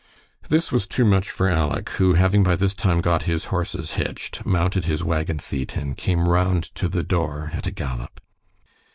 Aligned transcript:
This 0.49 0.71
was 0.71 0.87
too 0.87 1.05
much 1.05 1.29
for 1.29 1.47
Aleck, 1.47 1.87
who, 1.89 2.15
having 2.15 2.41
by 2.41 2.55
this 2.55 2.73
time 2.73 3.01
got 3.01 3.21
his 3.29 3.45
horses 3.53 3.91
hitched, 3.91 4.43
mounted 4.43 4.85
his 4.85 5.03
wagon 5.03 5.37
seat 5.37 5.77
and 5.77 5.95
came 5.95 6.27
round 6.27 6.63
to 6.73 6.89
the 6.89 7.03
door 7.03 7.51
at 7.53 7.67
a 7.67 7.71
gallop. 7.71 8.19